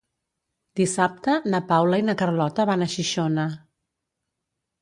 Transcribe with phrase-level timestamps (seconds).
[0.79, 3.47] Dissabte na Paula i na Carlota van a Xixona.